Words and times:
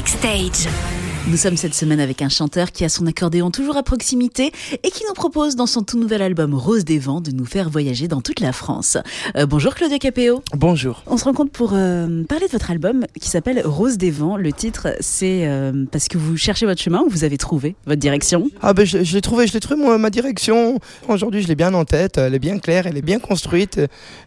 Backstage. 0.00 0.99
Nous 1.28 1.36
sommes 1.36 1.58
cette 1.58 1.74
semaine 1.74 2.00
avec 2.00 2.22
un 2.22 2.30
chanteur 2.30 2.72
qui 2.72 2.82
a 2.82 2.88
son 2.88 3.06
accordéon 3.06 3.50
toujours 3.50 3.76
à 3.76 3.82
proximité 3.82 4.52
et 4.82 4.90
qui 4.90 5.04
nous 5.06 5.12
propose 5.12 5.54
dans 5.54 5.66
son 5.66 5.82
tout 5.82 5.98
nouvel 5.98 6.22
album 6.22 6.54
Rose 6.54 6.84
des 6.84 6.98
Vents 6.98 7.20
de 7.20 7.30
nous 7.30 7.44
faire 7.44 7.68
voyager 7.68 8.08
dans 8.08 8.22
toute 8.22 8.40
la 8.40 8.52
France. 8.52 8.96
Euh, 9.36 9.44
bonjour 9.44 9.74
Claudio 9.74 9.98
Capéo. 9.98 10.42
Bonjour. 10.54 11.02
On 11.06 11.18
se 11.18 11.24
rencontre 11.24 11.52
pour 11.52 11.72
euh, 11.74 12.24
parler 12.24 12.46
de 12.46 12.52
votre 12.52 12.70
album 12.70 13.04
qui 13.20 13.28
s'appelle 13.28 13.60
Rose 13.64 13.98
des 13.98 14.10
Vents. 14.10 14.38
Le 14.38 14.50
titre, 14.50 14.88
c'est 15.00 15.46
euh, 15.46 15.84
parce 15.92 16.08
que 16.08 16.16
vous 16.16 16.38
cherchez 16.38 16.64
votre 16.64 16.80
chemin 16.80 17.02
ou 17.02 17.10
vous 17.10 17.22
avez 17.22 17.36
trouvé 17.36 17.76
votre 17.84 18.00
direction? 18.00 18.48
Ah 18.62 18.72
ben 18.72 18.86
je, 18.86 19.04
je 19.04 19.14
l'ai 19.14 19.20
trouvé, 19.20 19.46
je 19.46 19.52
l'ai 19.52 19.60
trouvé 19.60 19.80
moi, 19.80 19.98
ma 19.98 20.10
direction. 20.10 20.78
Aujourd'hui 21.06 21.42
je 21.42 21.48
l'ai 21.48 21.54
bien 21.54 21.74
en 21.74 21.84
tête, 21.84 22.16
elle 22.16 22.34
est 22.34 22.40
bien 22.40 22.58
claire, 22.58 22.86
elle 22.86 22.96
est 22.96 23.02
bien 23.02 23.18
construite. 23.18 23.78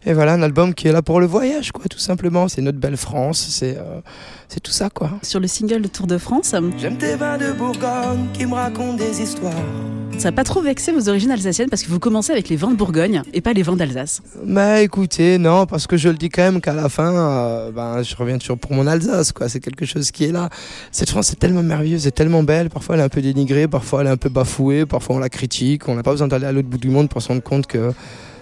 Et 0.06 0.14
voilà 0.14 0.34
un 0.34 0.44
album 0.44 0.76
qui 0.76 0.88
est 0.88 0.94
là 0.94 1.02
pour 1.02 1.20
le 1.20 1.26
voyage 1.26 1.72
quoi, 1.72 1.86
tout 1.90 2.00
simplement. 2.00 2.48
C'est 2.48 2.62
notre 2.62 2.80
belle 2.80 2.98
France, 2.98 3.46
c'est 3.50 3.78
euh, 3.78 4.00
c'est 4.48 4.60
tout 4.60 4.72
ça 4.72 4.92
quoi. 4.92 5.10
Sur 5.24 5.40
le 5.40 5.48
single 5.48 5.82
de 5.82 5.88
Tour 5.88 6.06
de 6.06 6.20
France, 6.20 6.54
J'aime 6.84 6.93
tes 6.98 7.16
vins 7.16 7.38
de 7.38 7.52
Bourgogne 7.52 8.28
qui 8.34 8.46
me 8.46 8.54
racontent 8.54 8.94
des 8.94 9.22
histoires. 9.22 9.54
ça 10.18 10.30
n'a 10.30 10.32
pas 10.32 10.44
trop 10.44 10.62
vexé 10.62 10.92
vos 10.92 11.10
origines 11.10 11.32
alsaciennes 11.32 11.70
parce 11.70 11.84
que 11.84 11.90
vous 11.90 12.00
commencez 12.00 12.32
avec 12.32 12.50
les 12.50 12.56
vins 12.56 12.72
de 12.72 12.76
Bourgogne 12.76 13.24
et 13.34 13.42
pas 13.42 13.54
les 13.54 13.64
vins 13.64 13.76
d'Alsace. 13.76 14.22
Mais 14.46 14.84
écoutez, 14.84 15.38
non, 15.38 15.66
parce 15.66 15.88
que 15.88 15.98
je 15.98 16.10
le 16.10 16.16
dis 16.16 16.30
quand 16.30 16.44
même 16.44 16.62
qu'à 16.62 16.74
la 16.74 16.90
fin, 16.90 17.14
euh, 17.14 17.72
ben, 17.72 18.04
je 18.04 18.16
reviens 18.16 18.38
toujours 18.38 18.58
pour 18.58 18.74
mon 18.74 18.86
Alsace, 18.88 19.32
quoi. 19.32 19.50
C'est 19.50 19.60
quelque 19.60 19.86
chose 19.86 20.12
qui 20.12 20.26
est 20.26 20.32
là. 20.32 20.50
Cette 20.92 21.10
France 21.10 21.32
est 21.32 21.38
tellement 21.38 21.64
merveilleuse, 21.64 22.06
est 22.08 22.12
tellement 22.12 22.44
belle. 22.44 22.70
Parfois, 22.70 22.96
elle 22.96 23.02
est 23.02 23.06
un 23.06 23.10
peu 23.10 23.22
dénigrée, 23.22 23.68
parfois, 23.68 24.02
elle 24.02 24.08
est 24.08 24.12
un 24.12 24.18
peu 24.18 24.30
bafouée, 24.30 24.86
parfois, 24.86 25.16
on 25.16 25.20
la 25.20 25.30
critique. 25.30 25.88
On 25.88 25.96
n'a 25.96 26.04
pas 26.04 26.12
besoin 26.12 26.28
d'aller 26.28 26.46
à 26.46 26.52
l'autre 26.52 26.68
bout 26.70 26.78
du 26.78 26.90
monde 26.90 27.10
pour 27.10 27.22
se 27.22 27.30
rendre 27.30 27.44
compte 27.44 27.68
que 27.68 27.92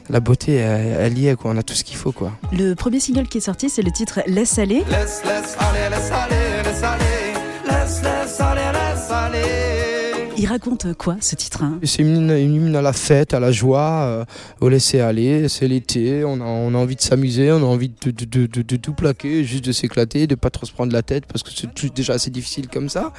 la 0.10 0.20
beauté, 0.20 0.56
elle, 0.56 0.98
elle 1.00 1.18
y 1.18 1.28
est, 1.28 1.36
quoi. 1.36 1.52
On 1.52 1.58
a 1.58 1.64
tout 1.64 1.74
ce 1.74 1.84
qu'il 1.84 1.98
faut, 1.98 2.12
quoi. 2.12 2.32
Le 2.52 2.74
premier 2.74 3.00
single 3.00 3.28
qui 3.28 3.38
est 3.38 3.42
sorti, 3.42 3.70
c'est 3.70 3.82
le 3.82 3.92
titre 3.92 4.22
Laisse 4.28 4.58
aller. 4.60 4.84
Laisse, 4.90 5.22
laisse 5.24 5.56
aller, 5.60 5.90
laisse 5.90 6.12
aller, 6.12 6.64
laisse 6.66 6.84
aller. 6.84 7.21
Laisse, 8.04 8.12
laisse 8.22 8.42
aller, 8.42 8.62
laisse 8.74 9.12
aller. 9.12 9.42
Il 10.38 10.48
raconte 10.48 10.88
quoi 10.98 11.18
ce 11.20 11.36
titre 11.36 11.62
hein? 11.64 11.78
C'est 11.84 12.02
une, 12.02 12.32
une 12.32 12.56
hymne 12.56 12.76
à 12.76 12.82
la 12.82 12.94
fête, 12.94 13.36
à 13.36 13.40
la 13.40 13.52
joie, 13.52 14.02
euh, 14.06 14.26
au 14.60 14.70
laisser 14.70 15.00
aller. 15.00 15.48
C'est 15.50 15.68
l'été, 15.68 16.24
on 16.26 16.42
a, 16.42 16.46
on 16.46 16.74
a 16.74 16.78
envie 16.80 16.96
de 16.96 17.02
s'amuser, 17.02 17.52
on 17.52 17.58
a 17.58 17.66
envie 17.66 17.90
de, 17.90 18.10
de, 18.10 18.26
de, 18.26 18.46
de- 18.48 18.62
de 18.64 18.76
tout 18.78 18.94
plaquer, 18.94 19.44
juste 19.44 19.66
de 19.66 19.72
s'éclater, 19.72 20.26
de 20.26 20.34
pas 20.34 20.50
trop 20.50 20.66
se 20.66 20.72
prendre 20.74 20.94
la 20.94 21.04
tête 21.04 21.26
parce 21.28 21.44
que 21.44 21.50
c'est 21.54 21.94
déjà 21.94 22.14
assez 22.14 22.32
difficile 22.32 22.70
comme 22.70 22.90
ça. 22.90 23.14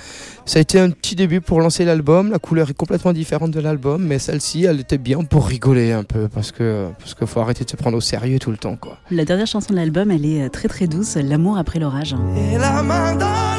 Ça 0.47 0.59
a 0.59 0.63
été 0.63 0.81
un 0.81 0.91
petit 0.91 1.15
début 1.15 1.41
pour 1.41 1.61
lancer 1.61 1.85
l'album. 1.85 2.31
La 2.33 2.41
couleur 2.41 2.69
est 2.71 2.75
complètement 2.77 3.13
différente 3.13 3.53
de 3.53 3.61
l'album, 3.61 4.03
mais 4.03 4.19
celle-ci, 4.19 4.65
elle 4.65 4.81
était 4.81 4.99
bien 4.99 5.23
pour 5.23 5.47
rigoler 5.47 5.93
un 5.93 6.03
peu 6.05 6.27
parce 6.29 6.51
que 6.51 6.89
parce 6.99 7.15
qu'il 7.15 7.27
faut 7.29 7.39
arrêter 7.41 7.65
de 7.65 7.71
se 7.71 7.77
prendre 7.77 7.97
au 7.97 8.01
sérieux 8.01 8.41
tout 8.41 8.51
le 8.51 8.57
temps, 8.57 8.75
quoi. 8.77 8.99
La 9.13 9.25
dernière 9.25 9.47
chanson 9.47 9.73
de 9.73 9.79
l'album, 9.79 10.11
elle 10.11 10.27
est 10.27 10.43
euh, 10.43 10.49
très 10.49 10.67
très 10.67 10.89
douce, 10.89 11.17
L'amour 11.17 11.57
après 11.57 11.79
l'orage. 11.79 12.17
Et 12.53 12.59
la 12.59 12.83
main 12.83 13.15
dans 13.15 13.52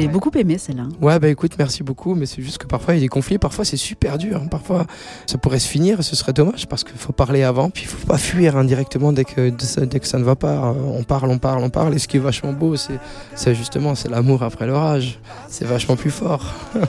J'ai 0.00 0.08
beaucoup 0.08 0.30
aimé 0.36 0.58
celle-là. 0.58 0.84
Ouais, 1.00 1.18
bah 1.18 1.28
écoute, 1.28 1.52
merci 1.58 1.82
beaucoup, 1.82 2.14
mais 2.14 2.26
c'est 2.26 2.42
juste 2.42 2.58
que 2.58 2.66
parfois 2.66 2.94
il 2.94 2.98
y 2.98 3.00
a 3.00 3.04
des 3.04 3.08
conflits, 3.08 3.38
parfois 3.38 3.64
c'est 3.64 3.76
super 3.76 4.18
dur, 4.18 4.40
hein. 4.42 4.48
parfois 4.50 4.86
ça 5.26 5.38
pourrait 5.38 5.58
se 5.58 5.68
finir 5.68 6.00
et 6.00 6.02
ce 6.02 6.16
serait 6.16 6.32
dommage 6.32 6.66
parce 6.66 6.84
qu'il 6.84 6.96
faut 6.96 7.12
parler 7.12 7.42
avant, 7.42 7.70
puis 7.70 7.84
il 7.84 7.88
faut 7.88 8.06
pas 8.06 8.18
fuir 8.18 8.56
indirectement 8.56 9.12
dès 9.12 9.24
que, 9.24 9.50
dès 9.84 10.00
que 10.00 10.06
ça 10.06 10.18
ne 10.18 10.24
va 10.24 10.36
pas. 10.36 10.74
On 10.84 11.02
parle, 11.02 11.30
on 11.30 11.38
parle, 11.38 11.62
on 11.62 11.70
parle, 11.70 11.94
et 11.94 11.98
ce 11.98 12.08
qui 12.08 12.16
est 12.16 12.20
vachement 12.20 12.52
beau, 12.52 12.76
c'est 12.76 12.98
c'est 13.34 13.54
justement 13.54 13.94
c'est 13.94 14.08
l'amour 14.08 14.42
après 14.42 14.66
l'orage, 14.66 15.18
c'est 15.48 15.66
vachement 15.66 15.96
plus 15.96 16.10
fort. 16.10 16.44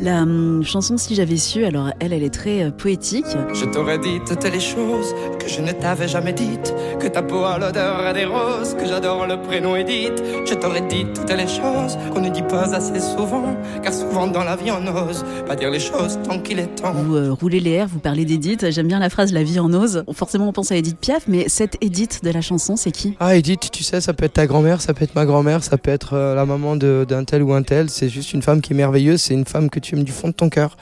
La 0.00 0.22
hum, 0.22 0.62
chanson 0.64 0.96
Si 0.96 1.14
j'avais 1.16 1.36
su, 1.36 1.64
alors 1.64 1.90
elle, 1.98 2.12
elle 2.12 2.22
est 2.22 2.32
très 2.32 2.62
euh, 2.62 2.70
poétique. 2.70 3.26
Je 3.52 3.64
t'aurais 3.64 3.98
dit 3.98 4.20
toutes 4.26 4.44
les 4.44 4.60
choses 4.60 5.12
que 5.40 5.48
je 5.48 5.60
ne 5.60 5.72
t'avais 5.72 6.06
jamais 6.06 6.32
dites. 6.32 6.72
Que 7.00 7.08
ta 7.08 7.22
peau 7.22 7.44
a 7.44 7.58
l'odeur 7.58 8.14
des 8.14 8.24
roses, 8.24 8.74
que 8.74 8.86
j'adore 8.86 9.26
le 9.26 9.40
prénom 9.42 9.74
Edith. 9.74 10.22
Je 10.46 10.54
t'aurais 10.54 10.82
dit 10.82 11.04
toutes 11.14 11.32
les 11.32 11.48
choses 11.48 11.98
qu'on 12.12 12.20
ne 12.20 12.30
dit 12.30 12.42
pas 12.48 12.74
assez 12.74 13.00
souvent. 13.00 13.44
Car 13.82 13.92
souvent 13.92 14.26
dans 14.26 14.42
la 14.44 14.56
vie 14.56 14.70
on 14.70 14.80
n'ose 14.80 15.24
pas 15.46 15.54
dire 15.56 15.70
les 15.70 15.80
choses 15.80 16.18
tant 16.24 16.38
qu'il 16.40 16.58
est 16.58 16.74
temps. 16.76 16.92
Vous 16.92 17.16
euh, 17.16 17.32
roulez 17.32 17.60
les 17.60 17.72
airs, 17.72 17.88
vous 17.88 17.98
parlez 17.98 18.24
d'Edith. 18.24 18.70
J'aime 18.70 18.88
bien 18.88 18.98
la 18.98 19.10
phrase 19.10 19.32
La 19.32 19.42
vie 19.42 19.60
en 19.60 19.72
ose. 19.72 20.04
Forcément, 20.12 20.48
on 20.48 20.52
pense 20.52 20.72
à 20.72 20.76
Edith 20.76 20.98
Piaf, 20.98 21.24
mais 21.28 21.48
cette 21.48 21.76
Edith 21.80 22.20
de 22.24 22.30
la 22.30 22.40
chanson, 22.40 22.76
c'est 22.76 22.90
qui? 22.92 23.16
Ah 23.20 23.36
Edith, 23.36 23.70
tu 23.70 23.82
sais, 23.84 24.00
ça 24.00 24.12
peut 24.14 24.24
être 24.24 24.34
ta 24.34 24.46
grand-mère, 24.46 24.80
ça 24.80 24.94
peut 24.94 25.04
être 25.04 25.14
ma 25.14 25.26
grand-mère, 25.26 25.62
ça 25.62 25.76
peut 25.78 25.90
être 25.90 26.14
euh, 26.14 26.34
la 26.34 26.46
maman 26.46 26.76
de- 26.76 27.04
d'un 27.08 27.24
tel 27.24 27.42
ou 27.42 27.52
un 27.52 27.62
tel. 27.62 27.90
C'est 27.90 28.08
juste 28.08 28.32
une 28.32 28.42
femme 28.42 28.60
qui 28.60 28.72
est 28.72 28.76
merveilleuse, 28.76 29.20
c'est 29.20 29.34
une 29.34 29.44
femme 29.46 29.68
que 29.70 29.78
tu 29.80 29.96
aimes 29.96 30.04
du 30.04 30.12
fond 30.12 30.28
de 30.28 30.32
ton 30.34 30.48
cœur. 30.48 30.76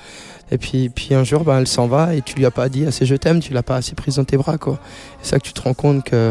Et 0.52 0.58
puis, 0.58 0.88
puis 0.88 1.12
un 1.14 1.24
jour, 1.24 1.42
ben, 1.42 1.58
elle 1.58 1.66
s'en 1.66 1.88
va 1.88 2.14
et 2.14 2.22
tu 2.22 2.36
lui 2.36 2.46
as 2.46 2.52
pas 2.52 2.68
dit 2.68 2.86
assez 2.86 3.04
je 3.04 3.16
t'aime, 3.16 3.40
tu 3.40 3.52
l'as 3.52 3.64
pas 3.64 3.76
assez 3.76 3.94
prise 3.96 4.16
dans 4.16 4.24
tes 4.24 4.36
bras. 4.36 4.58
quoi. 4.58 4.78
C'est 5.20 5.30
ça 5.30 5.38
que 5.38 5.44
tu 5.44 5.52
te 5.52 5.60
rends 5.60 5.74
compte 5.74 6.04
que, 6.04 6.30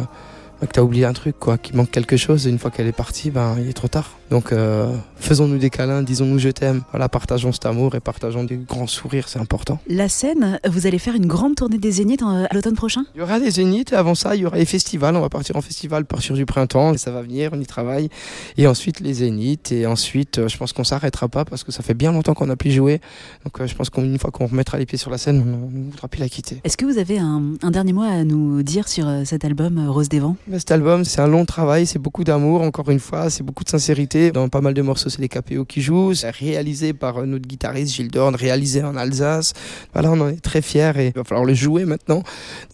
ben, 0.62 0.68
que 0.68 0.72
tu 0.74 0.80
as 0.80 0.84
oublié 0.86 1.04
un 1.04 1.12
truc, 1.12 1.36
quoi, 1.38 1.58
qu'il 1.58 1.76
manque 1.76 1.92
quelque 1.92 2.16
chose 2.16 2.48
et 2.48 2.50
une 2.50 2.58
fois 2.60 2.72
qu'elle 2.72 2.88
est 2.88 2.94
partie, 2.94 3.30
ben, 3.30 3.58
il 3.60 3.68
est 3.70 3.74
trop 3.74 3.90
tard. 3.90 4.12
Donc 4.32 4.52
euh, 4.52 4.92
faisons-nous 5.18 5.58
des 5.58 5.70
câlins, 5.70 6.02
disons-nous 6.02 6.40
je 6.40 6.50
t'aime. 6.50 6.82
Voilà, 6.92 7.10
partageons 7.10 7.52
cet 7.52 7.66
amour 7.66 7.96
et 7.96 8.00
partageons 8.00 8.44
des 8.44 8.58
grands 8.58 8.88
sourires, 8.88 9.30
c'est 9.30 9.40
important. 9.40 9.80
La 9.88 10.10
scène, 10.10 10.60
vous 10.68 10.88
allez 10.88 11.00
faire 11.00 11.16
une 11.16 11.28
grande 11.28 11.56
tournée 11.56 11.78
des 11.78 11.92
Zéniths 11.92 12.24
à 12.24 12.54
l'automne 12.54 12.76
prochain? 12.76 13.04
Il 13.14 13.20
y 13.20 13.22
aura 13.22 13.40
des 13.40 13.52
zéniths 13.52 13.94
avant 13.94 14.16
ça, 14.16 14.36
il 14.36 14.42
y 14.42 14.46
aura 14.46 14.58
les 14.58 14.66
festivals. 14.66 15.16
On 15.16 15.22
va 15.22 15.30
partir 15.30 15.56
en 15.56 15.62
festival 15.62 16.06
partir 16.06 16.36
du 16.36 16.46
printemps. 16.46 16.94
Et 16.94 16.98
ça 16.98 17.12
va 17.12 17.22
venir, 17.22 17.52
on 17.54 17.60
y 17.60 17.66
travaille. 17.66 18.10
Et 18.58 18.68
ensuite, 18.68 19.00
les 19.00 19.14
zéniths. 19.14 19.72
Et 19.72 19.86
ensuite, 19.86 20.40
euh, 20.40 20.48
je 20.48 20.58
pense 20.58 20.74
qu'on 20.74 20.84
s'arrêtera 20.84 21.28
pas 21.28 21.46
parce 21.46 21.64
que 21.64 21.72
ça 21.72 21.84
fait 21.84 21.94
bien 21.94 22.12
longtemps 22.12 22.34
qu'on 22.34 22.48
n'a 22.48 22.56
plus 22.56 22.72
joué. 22.72 23.02
Donc, 23.44 23.62
euh, 23.62 23.68
je 23.68 23.76
pense 23.76 23.90
qu'une 23.90 24.18
fois 24.18 24.32
qu'on 24.32 24.48
remettra 24.48 24.78
les 24.78 24.86
pieds 24.86 24.98
sur 24.98 25.12
la 25.12 25.18
scène, 25.18 25.42
on 25.42 25.70
ne 25.70 25.92
voudra 25.92 26.08
plus 26.08 26.20
la 26.20 26.30
quitter. 26.30 26.62
Est-ce 26.64 26.78
que 26.78 26.86
vous 26.86 26.98
avez 26.98 27.20
un, 27.20 27.54
un 27.62 27.72
dernier 27.72 27.94
mot 27.94 28.02
à 28.02 28.24
nous 28.24 28.64
dire 28.64 28.88
sur 28.88 29.08
cet 29.24 29.46
album 29.46 29.88
Rose 29.88 30.10
des 30.10 30.20
Vents? 30.20 30.36
Mais 30.48 30.60
cet 30.60 30.72
album, 30.72 31.06
c'est 31.06 31.22
un 31.22 31.28
long 31.28 31.46
travail, 31.46 31.86
c'est 31.86 32.00
beaucoup 32.00 32.24
d'amour, 32.24 32.62
encore 32.62 32.90
une 32.90 33.00
fois, 33.00 33.30
c'est 33.30 33.44
beaucoup 33.44 33.64
de 33.64 33.70
sincérité. 33.70 34.15
Dans 34.16 34.48
pas 34.48 34.62
mal 34.62 34.74
de 34.74 34.82
morceaux, 34.82 35.10
c'est 35.10 35.20
les 35.20 35.28
KPO 35.28 35.66
qui 35.66 35.82
jouent. 35.82 36.14
C'est 36.14 36.30
réalisé 36.30 36.94
par 36.94 37.18
euh, 37.18 37.26
notre 37.26 37.46
guitariste 37.48 37.94
Gilles 37.94 38.10
Dorn, 38.10 38.34
réalisé 38.34 38.82
en 38.82 38.96
Alsace. 38.96 39.54
Voilà, 39.94 40.12
on 40.12 40.22
en 40.22 40.30
est 40.30 40.40
très 40.40 40.62
fiers 40.62 40.94
et 40.98 41.08
il 41.08 41.14
va 41.14 41.26
falloir 41.26 41.46
le 41.46 41.54
jouer 41.54 41.84
maintenant. 41.86 42.24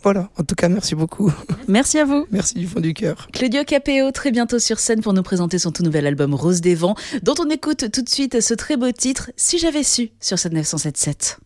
Voilà, 0.04 0.30
en 0.38 0.44
tout 0.44 0.56
cas, 0.56 0.70
merci 0.70 0.94
beaucoup. 0.94 1.34
Merci 1.68 2.00
à 2.00 2.06
vous 2.06 2.28
Merci 2.32 2.56
du 2.56 2.68
fond 2.68 2.80
du 2.80 2.94
cœur. 2.94 3.28
Claudio 3.34 3.64
Capéo, 3.64 4.12
très 4.12 4.32
bientôt 4.32 4.60
sur 4.60 4.80
scène 4.80 5.02
pour 5.02 5.14
nous 5.14 5.24
présenter 5.24 5.58
son 5.58 5.72
tout 5.72 5.84
nouvel 5.84 6.06
album 6.06 6.34
Rose 6.36 6.62
des 6.62 6.76
Vents, 6.76 6.96
dont 7.24 7.36
on 7.40 7.50
écoute 7.50 7.92
tout 7.92 8.02
de 8.02 8.10
suite 8.10 8.40
ce 8.40 8.54
très 8.54 8.78
beau 8.78 8.92
titre 8.92 9.32
Si 9.36 9.58
j'avais 9.58 9.84
su 9.84 10.12
sur 10.20 10.38
cette 10.38 10.54
977. 10.54 11.42